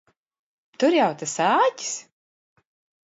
[0.83, 1.93] Tur jau tas āķis!